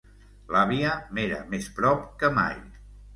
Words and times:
L'àvia 0.53 0.93
m'era 1.17 1.41
més 1.51 1.67
prop 1.75 2.07
que 2.25 2.31
mai. 2.39 2.57